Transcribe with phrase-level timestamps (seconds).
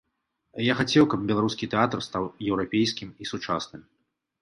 [0.67, 3.89] Я хацеў, каб беларускі тэатр стаў еўрапейскім і сучасным.